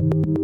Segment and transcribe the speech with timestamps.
[0.00, 0.39] ¿Qué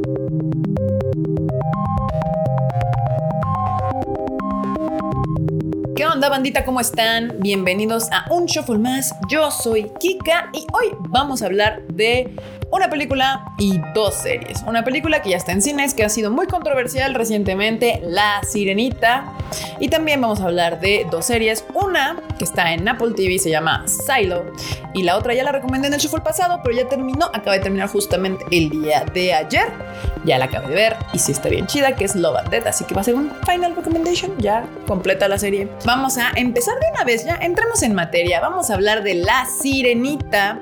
[6.36, 6.66] bandita?
[6.66, 7.32] ¿Cómo están?
[7.38, 9.14] Bienvenidos a un Shuffle más.
[9.26, 12.36] Yo soy Kika y hoy vamos a hablar de
[12.70, 14.62] una película y dos series.
[14.66, 19.32] Una película que ya está en cines, que ha sido muy controversial recientemente, La Sirenita.
[19.80, 21.64] Y también vamos a hablar de dos series.
[21.74, 24.44] Una que está en Apple TV, se llama Silo.
[24.94, 27.26] Y la otra ya la recomendé en el shuffle pasado, pero ya terminó.
[27.26, 29.68] Acaba de terminar justamente el día de ayer.
[30.24, 32.66] Ya la acabé de ver y sí está bien chida, que es Love and Death.
[32.66, 34.32] Así que va a ser un final recommendation.
[34.38, 35.68] Ya completa la serie.
[35.84, 38.40] Vamos a empezar de una vez, ya entramos en materia.
[38.40, 40.60] Vamos a hablar de La Sirenita.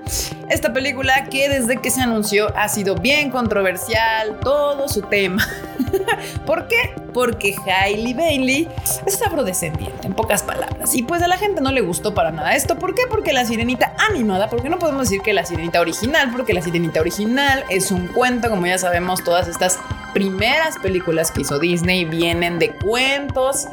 [0.49, 5.47] Esta película que desde que se anunció ha sido bien controversial, todo su tema.
[6.47, 6.95] ¿Por qué?
[7.13, 8.69] Porque Hailey Bailey
[9.07, 10.95] es afrodescendiente, en pocas palabras.
[10.95, 12.79] Y pues a la gente no le gustó para nada esto.
[12.79, 13.03] ¿Por qué?
[13.09, 17.01] Porque la sirenita animada, porque no podemos decir que la sirenita original, porque la sirenita
[17.01, 19.79] original es un cuento, como ya sabemos, todas estas
[20.15, 23.67] primeras películas que hizo Disney vienen de cuentos,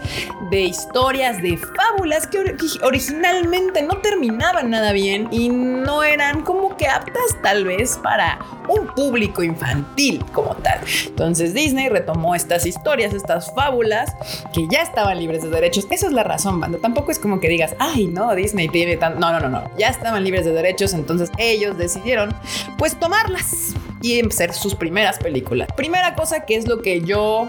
[0.50, 2.40] de historias, de fábulas que
[2.82, 8.88] originalmente no terminaban nada bien y no eran como que aptas tal vez para un
[8.88, 10.80] público infantil como tal.
[11.06, 14.14] Entonces Disney retomó estas historias, estas fábulas
[14.54, 15.88] que ya estaban libres de derechos.
[15.90, 16.80] Esa es la razón, banda.
[16.82, 19.20] Tampoco es como que digas, ay, no, Disney tiene tan...
[19.20, 19.72] No, no, no, no.
[19.78, 22.34] Ya estaban libres de derechos, entonces ellos decidieron
[22.78, 25.70] pues tomarlas y empezar sus primeras películas.
[25.76, 27.48] Primera cosa que es lo que yo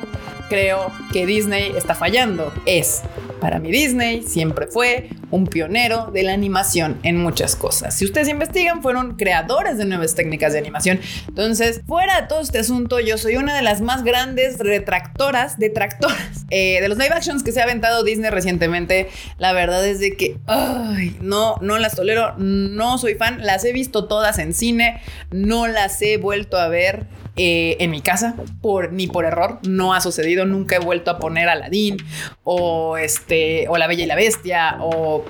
[0.48, 3.02] creo que Disney está fallando es,
[3.40, 7.96] para mí Disney siempre fue un pionero de la animación en muchas cosas.
[7.96, 11.00] Si ustedes investigan, fueron creadores de nuevas técnicas de animación.
[11.26, 16.44] Entonces, fuera de todo este asunto, yo soy una de las más grandes retractoras, detractoras
[16.50, 19.08] eh, de los live actions que se ha aventado Disney recientemente.
[19.38, 23.72] La verdad es de que, ay, no, no las tolero, no soy fan, las he
[23.72, 28.92] visto todas en cine, no las he vuelto a ver eh, en mi casa, por,
[28.92, 31.96] ni por error, no ha sucedido, nunca he vuelto a poner Aladdin
[32.44, 35.21] o este, o La Bella y la Bestia o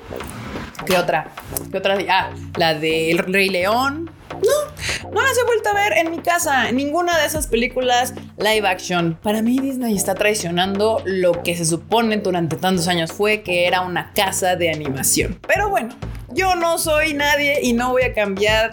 [0.86, 1.28] ¿qué otra?
[1.70, 1.96] ¿Qué otra?
[2.08, 4.10] Ah, la del Rey León.
[4.32, 6.70] No, no las he vuelto a ver en mi casa.
[6.72, 9.18] Ninguna de esas películas live action.
[9.22, 13.82] Para mí Disney está traicionando lo que se supone durante tantos años fue que era
[13.82, 15.38] una casa de animación.
[15.46, 15.94] Pero bueno,
[16.34, 18.72] yo no soy nadie y no voy a cambiar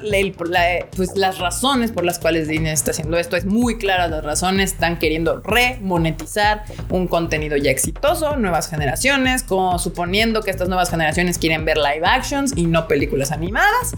[0.96, 3.36] pues, las razones por las cuales Disney está haciendo esto.
[3.36, 4.74] Es muy clara las razones.
[4.74, 11.38] Están queriendo remonetizar un contenido ya exitoso, nuevas generaciones, como suponiendo que estas nuevas generaciones
[11.38, 13.96] quieren ver live actions y no películas animadas.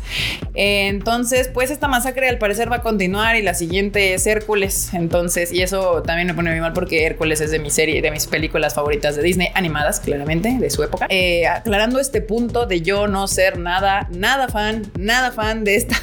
[0.53, 4.93] Entonces, pues esta masacre al parecer va a continuar y la siguiente es Hércules.
[4.93, 8.11] Entonces, y eso también me pone muy mal porque Hércules es de mi serie, de
[8.11, 11.07] mis películas favoritas de Disney, animadas, claramente, de su época.
[11.09, 16.01] Eh, aclarando este punto de yo no ser nada, nada fan, nada fan de estas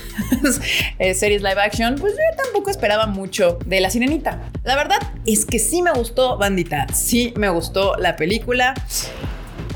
[0.98, 4.50] eh, series live action, pues yo tampoco esperaba mucho de La Sirenita.
[4.64, 8.74] La verdad es que sí me gustó, bandita, sí me gustó la película.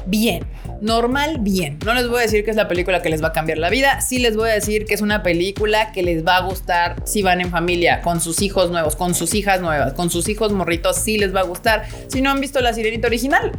[0.06, 0.44] Bien,
[0.82, 1.78] normal, bien.
[1.86, 3.70] No les voy a decir que es la película que les va a cambiar la
[3.70, 4.00] vida.
[4.00, 7.22] Sí les voy a decir que es una película que les va a gustar si
[7.22, 10.96] van en familia, con sus hijos nuevos, con sus hijas nuevas, con sus hijos morritos.
[10.96, 11.86] Sí les va a gustar.
[12.08, 13.52] Si no han visto la sirenita original,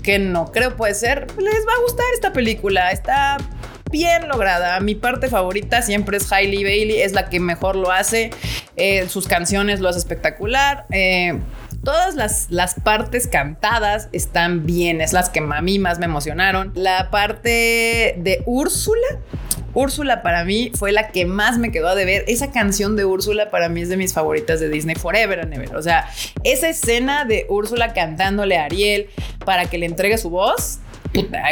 [0.00, 2.90] que no creo puede ser, les va a gustar esta película.
[2.90, 3.38] Está
[3.90, 4.80] bien lograda.
[4.80, 8.30] Mi parte favorita siempre es Hailey Bailey, es la que mejor lo hace.
[8.76, 10.86] Eh, sus canciones lo hace espectacular.
[10.90, 11.38] Eh,
[11.84, 16.72] todas las, las, partes cantadas están bien, es las que a mí más me emocionaron.
[16.74, 19.06] La parte de Úrsula
[19.76, 22.24] Úrsula para mí fue la que más me quedó a deber.
[22.28, 25.76] Esa canción de Úrsula para mí es de mis favoritas de Disney Forever and Ever.
[25.76, 26.08] O sea,
[26.44, 29.10] esa escena de Úrsula cantándole a Ariel
[29.44, 30.78] para que le entregue su voz,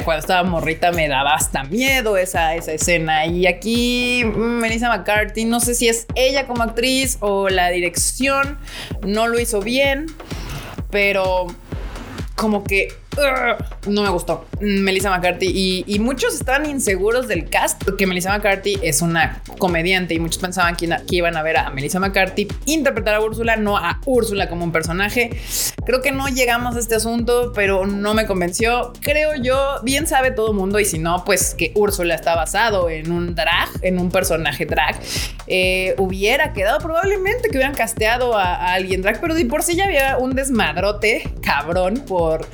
[0.05, 3.27] cuando estaba morrita me daba hasta miedo esa, esa escena.
[3.27, 8.59] Y aquí mm, Melissa McCarthy, no sé si es ella como actriz o la dirección,
[9.07, 10.07] no lo hizo bien,
[10.91, 11.49] pero
[12.37, 12.89] como que
[13.87, 19.01] no me gustó Melissa McCarthy y, muchos estaban inseguros del cast porque Melissa McCarthy es
[19.01, 23.57] una comediante y muchos pensaban que, iban a ver a Melissa McCarthy interpretar a Úrsula,
[23.57, 25.31] no a Úrsula como un personaje.
[25.87, 28.93] Creo que no llegamos a este asunto, pero no me convenció.
[29.01, 32.91] Creo yo, bien sabe todo el mundo y si no, pues que Úrsula está basado
[32.91, 34.99] en un drag, en un personaje drag.
[35.47, 39.77] Eh, hubiera quedado probablemente que hubieran casteado a, a alguien drag, pero de por sí
[39.77, 42.47] ya había un desmadrote cabrón por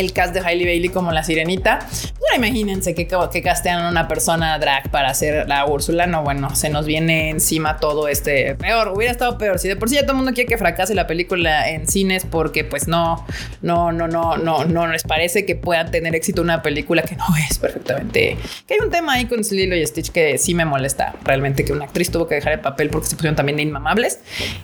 [0.00, 1.78] el cast de Hailey Bailey como la sirenita.
[1.80, 6.06] Pues imagínense que, que castean a una persona drag para hacer la Úrsula.
[6.06, 8.88] No, bueno, se nos viene encima todo este peor.
[8.88, 9.58] Hubiera estado peor.
[9.58, 12.26] Si de por sí ya todo el mundo quiere que fracase la película en cines
[12.26, 13.24] porque pues no,
[13.62, 17.24] no, no, no, no, no les parece que puedan tener éxito una película que no
[17.48, 18.36] es perfectamente.
[18.66, 21.72] Que hay un tema ahí con Lilo y Stitch que sí me molesta realmente que
[21.72, 24.20] una actriz tuvo que dejar el papel porque se pusieron también de inmamables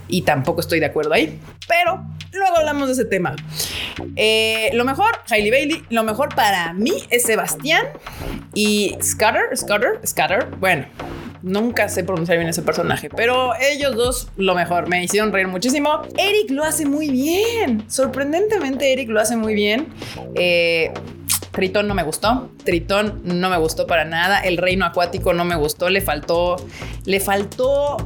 [0.07, 1.39] y tampoco estoy de acuerdo ahí.
[1.67, 3.35] Pero luego hablamos de ese tema.
[4.15, 5.83] Eh, lo mejor, Hailey Bailey.
[5.89, 7.87] Lo mejor para mí es Sebastián
[8.53, 10.47] y Scatter, Scatter, Scatter.
[10.59, 10.85] Bueno,
[11.43, 16.03] Nunca sé pronunciar bien ese personaje, pero ellos dos lo mejor, me hicieron reír muchísimo.
[16.15, 19.87] Eric lo hace muy bien, sorprendentemente Eric lo hace muy bien.
[20.35, 20.91] Eh,
[21.51, 22.49] Tritón no me gustó.
[22.63, 24.39] Tritón no me gustó para nada.
[24.41, 25.89] El reino acuático no me gustó.
[25.89, 26.55] Le faltó.
[27.05, 27.97] Le faltó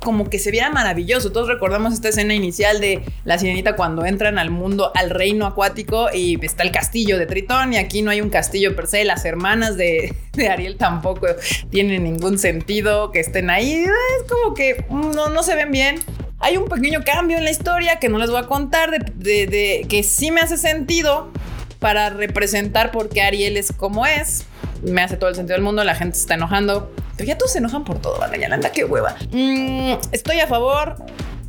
[0.00, 1.32] como que se viera maravilloso.
[1.32, 6.08] Todos recordamos esta escena inicial de la sirenita cuando entran al mundo, al reino acuático
[6.12, 9.04] y está el castillo de Tritón y aquí no hay un castillo per se.
[9.04, 10.14] Las hermanas de,
[10.50, 11.26] Ariel tampoco
[11.70, 13.84] tienen ningún sentido que estén ahí.
[13.84, 15.96] Es como que no, no se ven bien.
[16.38, 20.02] Hay un pequeño cambio en la historia que no les voy a contar, de, que
[20.02, 21.30] sí me hace sentido
[21.78, 24.44] para representar por qué Ariel es como es.
[24.82, 27.52] Me hace todo el sentido del mundo, la gente se está enojando pero ya todos
[27.52, 28.38] se enojan por todo, ¿vale?
[28.38, 29.16] Ya anda, qué hueva.
[29.32, 30.96] Mm, estoy a favor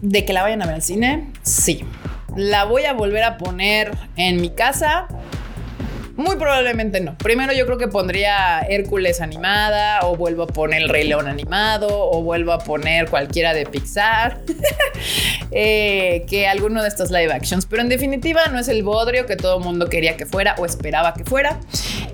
[0.01, 1.31] de que la vayan a ver al cine.
[1.43, 1.83] Sí.
[2.35, 5.07] La voy a volver a poner en mi casa.
[6.15, 7.15] Muy probablemente no.
[7.17, 11.87] Primero yo creo que pondría Hércules animada o vuelvo a poner El Rey León animado
[11.91, 14.41] o vuelvo a poner cualquiera de Pixar
[15.51, 17.67] eh, que alguno de estos live actions.
[17.67, 21.13] Pero en definitiva no es el bodrio que todo mundo quería que fuera o esperaba
[21.13, 21.59] que fuera.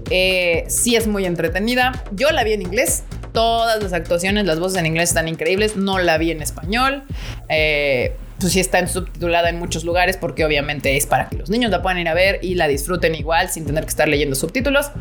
[0.10, 2.04] Eh, sí es muy entretenida.
[2.12, 3.04] Yo la vi en inglés.
[3.33, 5.75] Todas las actuaciones, las voces en inglés están increíbles.
[5.75, 7.03] No la vi en español.
[7.50, 11.72] Eh, pues sí está subtitulada en muchos lugares porque obviamente es para que los niños
[11.72, 14.92] la puedan ir a ver y la disfruten igual sin tener que estar leyendo subtítulos.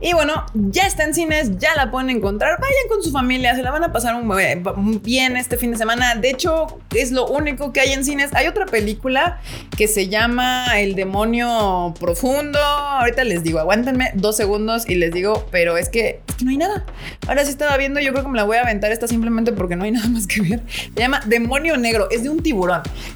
[0.00, 2.60] Y bueno, ya está en cines, ya la pueden encontrar.
[2.60, 6.14] Vayan con su familia, se la van a pasar un, bien este fin de semana.
[6.14, 8.32] De hecho, es lo único que hay en cines.
[8.32, 9.40] Hay otra película
[9.76, 12.60] que se llama El demonio profundo.
[12.60, 16.52] Ahorita les digo, aguántenme dos segundos y les digo, pero es que, es que no
[16.52, 16.86] hay nada.
[17.26, 19.74] Ahora sí estaba viendo, yo creo que me la voy a aventar esta simplemente porque
[19.74, 20.62] no hay nada más que ver.
[20.68, 22.67] Se llama Demonio Negro, es de un tiburón.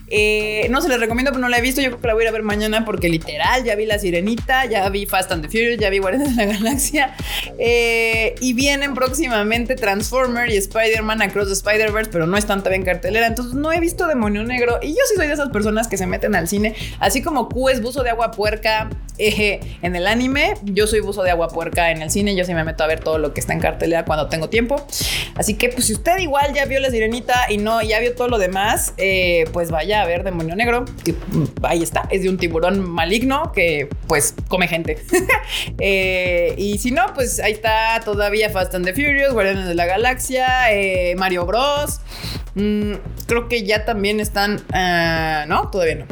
[0.08, 1.80] Eh, no se les recomiendo, pero no la he visto.
[1.80, 3.98] Yo creo que la voy a ir a ver mañana porque literal ya vi La
[3.98, 7.14] Sirenita, ya vi Fast and the Furious, ya vi Guardianes de la Galaxia
[7.58, 12.84] eh, y vienen próximamente Transformer y Spider-Man Across the Spider-Verse, pero no están todavía en
[12.84, 13.26] cartelera.
[13.26, 14.78] Entonces no he visto Demonio Negro.
[14.82, 16.74] Y yo sí soy de esas personas que se meten al cine.
[17.00, 21.22] Así como Q es buzo de agua puerca eh, en el anime, yo soy buzo
[21.22, 22.34] de agua puerca en el cine.
[22.34, 24.84] Yo sí me meto a ver todo lo que está en cartelera cuando tengo tiempo.
[25.36, 28.28] Así que, pues, si usted igual ya vio La Sirenita y no, ya vio todo
[28.28, 30.84] lo demás, eh, pues vaya a ver Demonio Negro.
[31.04, 32.08] Que, mm, ahí está.
[32.10, 34.98] Es de un tiburón maligno que, pues, come gente.
[36.56, 40.72] y si no, pues ahí está todavía Fast and the Furious, Guardianes de la Galaxia,
[40.72, 42.00] eh, Mario Bros.
[42.54, 42.94] Mm,
[43.26, 44.60] creo que ya también están.
[44.72, 46.06] Ah, no, todavía no.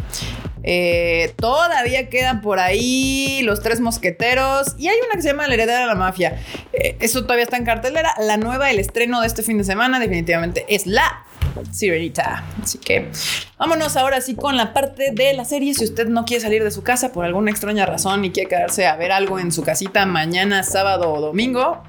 [0.63, 5.55] Eh, todavía quedan por ahí los tres mosqueteros y hay una que se llama La
[5.55, 6.39] heredera de la mafia.
[6.73, 8.15] Eh, eso todavía está en cartelera.
[8.19, 11.25] La nueva, el estreno de este fin de semana, definitivamente es la
[11.73, 12.45] Sirenita.
[12.63, 13.11] Así que
[13.59, 15.75] vámonos ahora sí con la parte de la serie.
[15.75, 18.87] Si usted no quiere salir de su casa por alguna extraña razón y quiere quedarse
[18.87, 21.83] a ver algo en su casita mañana, sábado o domingo,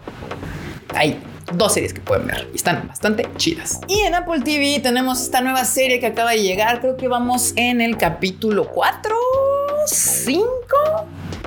[0.96, 1.20] hay
[1.54, 3.82] dos series que pueden ver y están bastante chidas.
[3.88, 6.82] Y en Apple TV tenemos esta nueva serie que acaba de llegar.
[6.82, 9.16] Creo que vamos en el capítulo 4,
[9.86, 10.48] 5,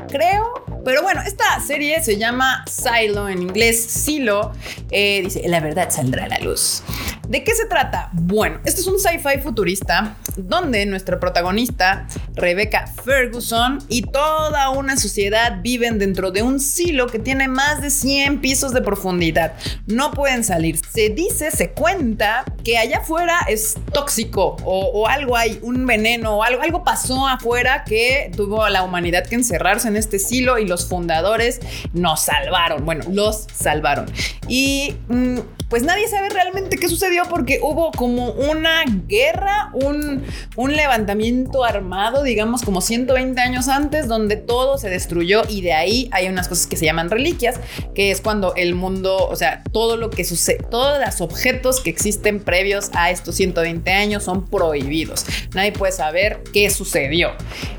[0.09, 0.65] creo.
[0.85, 4.53] Pero bueno, esta serie se llama Silo, en inglés Silo.
[4.91, 6.83] Eh, dice, la verdad saldrá a la luz.
[7.29, 8.11] ¿De qué se trata?
[8.13, 15.61] Bueno, este es un sci-fi futurista donde nuestra protagonista, Rebecca Ferguson, y toda una sociedad
[15.63, 19.55] viven dentro de un silo que tiene más de 100 pisos de profundidad.
[19.87, 20.77] No pueden salir.
[20.77, 26.43] Se dice, se cuenta que allá afuera es tóxico o, algo hay, un veneno o
[26.43, 30.67] algo, algo pasó afuera que tuvo a la humanidad que encerrarse en este silo y
[30.67, 31.61] los fundadores
[31.93, 32.85] nos salvaron.
[32.85, 34.07] Bueno, los salvaron.
[34.49, 35.39] Y mm,
[35.69, 40.25] pues nadie sabe realmente qué sucedió porque hubo como una guerra, un,
[40.57, 46.09] un levantamiento armado, digamos como 120 años antes, donde todo se destruyó y de ahí
[46.13, 47.61] hay unas cosas que se llaman reliquias,
[47.95, 51.91] que es cuando el mundo, o sea, todo lo que sucede, todos los objetos que
[51.91, 55.25] existen previos a estos 120 años son prohibidos.
[55.55, 57.33] Nadie puede saber qué sucedió.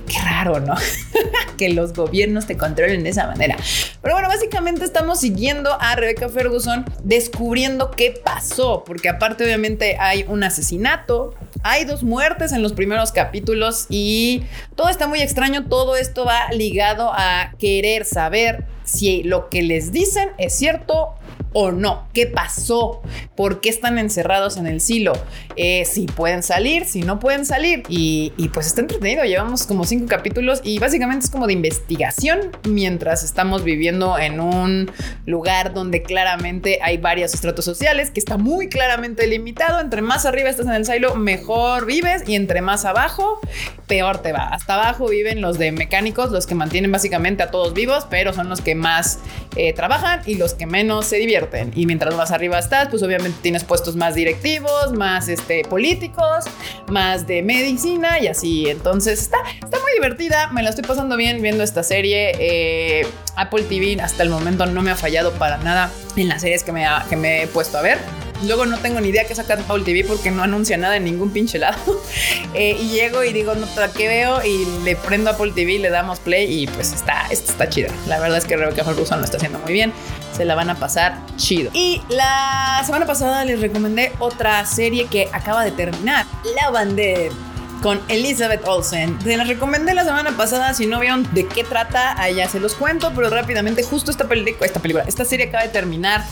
[0.08, 0.76] Qué raro, ¿no?
[1.58, 3.58] que los gobiernos te controlen de esa manera.
[4.02, 10.26] Pero bueno, básicamente estamos siguiendo a Rebecca Ferguson descubriendo qué pasó, porque aparte obviamente hay
[10.28, 11.34] un asesinato,
[11.64, 14.44] hay dos muertes en los primeros capítulos y
[14.76, 19.92] todo está muy extraño, todo esto va ligado a querer saber si lo que les
[19.92, 21.16] dicen es cierto
[21.58, 22.10] o no.
[22.14, 23.02] ¿Qué pasó?
[23.38, 25.14] ¿Por qué están encerrados en el silo?
[25.56, 27.84] Eh, si pueden salir, si no pueden salir.
[27.88, 29.24] Y, pues está entretenido.
[29.24, 34.92] Llevamos como cinco capítulos y básicamente es como de investigación mientras estamos viviendo en un
[35.26, 39.80] lugar donde claramente hay varios estratos sociales que está muy claramente limitado.
[39.80, 43.40] Entre más arriba estás en el silo, mejor vives y entre más abajo,
[43.88, 44.48] peor te va.
[44.48, 48.50] Hasta abajo viven los de mecánicos, los que mantienen básicamente a todos vivos, pero son
[48.50, 49.20] los que más
[49.56, 51.45] eh, trabajan y los que menos se divierten.
[51.76, 56.46] Y mientras más arriba estás, pues obviamente tienes puestos más directivos, más este, políticos,
[56.88, 58.70] más de medicina y así.
[58.70, 62.32] Entonces está, está muy divertida, me la estoy pasando bien viendo esta serie.
[62.40, 66.64] Eh, Apple TV hasta el momento no me ha fallado para nada en las series
[66.64, 68.25] que me, que me he puesto a ver.
[68.44, 71.32] Luego no tengo ni idea qué saca Apple TV porque no anuncia nada en ningún
[71.32, 71.78] pinche lado.
[72.54, 74.42] Eh, y llego y digo, no, ¿para qué veo?
[74.42, 77.90] Y le prendo Apple TV, le damos play y pues está, está chido.
[78.08, 79.92] La verdad es que Rebecca Ferguson lo está haciendo muy bien.
[80.32, 81.70] Se la van a pasar chido.
[81.74, 86.26] Y la semana pasada les recomendé otra serie que acaba de terminar.
[86.56, 87.34] La Bandera
[87.86, 89.22] con Elizabeth Olsen.
[89.22, 90.74] Se las recomendé la semana pasada.
[90.74, 94.66] Si no vieron de qué trata, allá se los cuento, pero rápidamente, justo esta película,
[94.66, 96.26] esta película, esta serie acaba de terminar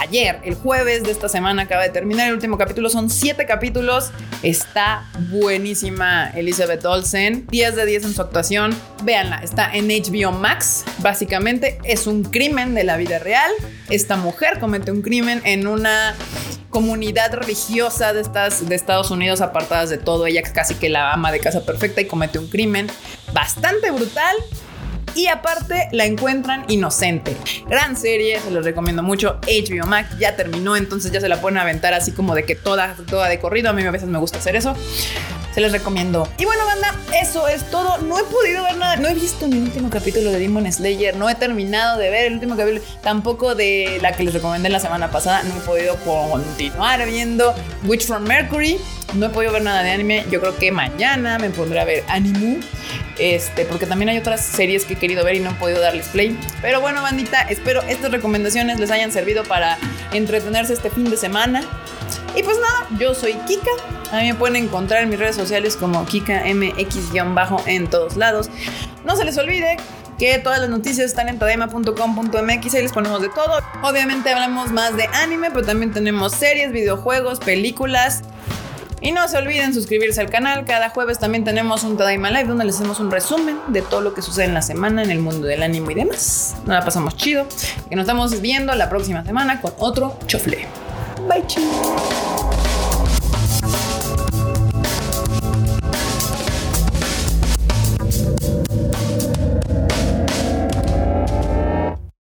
[0.00, 2.88] ayer, el jueves de esta semana acaba de terminar el último capítulo.
[2.90, 4.10] Son siete capítulos.
[4.42, 7.46] Está buenísima Elizabeth Olsen.
[7.48, 8.74] 10 de 10 en su actuación.
[9.02, 10.84] Véanla, está en HBO Max.
[10.98, 13.50] Básicamente es un crimen de la vida real.
[13.88, 16.14] Esta mujer comete un crimen en una
[16.70, 20.26] comunidad religiosa de, estas, de Estados Unidos apartadas de todo.
[20.26, 22.88] Ella casi que la ama de casa perfecta y comete un crimen
[23.32, 24.36] bastante brutal
[25.14, 27.36] y aparte la encuentran inocente.
[27.68, 29.38] Gran serie, se los recomiendo mucho.
[29.42, 32.94] HBO Max ya terminó, entonces ya se la pueden aventar así como de que toda,
[33.08, 33.70] toda de corrido.
[33.70, 34.74] A mí a veces me gusta hacer eso.
[35.58, 36.28] Se les recomiendo.
[36.38, 37.98] Y bueno, banda, eso es todo.
[38.02, 38.94] No he podido ver nada.
[38.94, 41.16] No he visto ni el último capítulo de Demon Slayer.
[41.16, 42.80] No he terminado de ver el último capítulo.
[43.02, 45.42] Tampoco de la que les recomendé la semana pasada.
[45.42, 48.78] No he podido continuar viendo Witch from Mercury.
[49.14, 50.24] No he podido ver nada de anime.
[50.30, 52.60] Yo creo que mañana me pondré a ver Animu.
[53.18, 56.06] Este, porque también hay otras series que he querido ver y no he podido darles
[56.06, 56.38] play.
[56.62, 59.76] Pero bueno, bandita, espero estas recomendaciones les hayan servido para
[60.12, 61.64] entretenerse este fin de semana.
[62.36, 63.97] Y pues nada, yo soy Kika.
[64.12, 68.48] A mí me pueden encontrar en mis redes sociales como KikaMX- en todos lados.
[69.04, 69.76] No se les olvide
[70.18, 73.58] que todas las noticias están en tadema.com.mx y les ponemos de todo.
[73.82, 78.22] Obviamente hablamos más de anime, pero también tenemos series, videojuegos, películas
[79.00, 80.64] y no se olviden suscribirse al canal.
[80.64, 84.12] Cada jueves también tenemos un Tadaima Live donde les hacemos un resumen de todo lo
[84.14, 86.56] que sucede en la semana en el mundo del anime y demás.
[86.64, 87.46] Nos la pasamos chido.
[87.90, 90.66] Y nos estamos viendo la próxima semana con otro chofle.
[91.28, 92.17] Bye, chicos.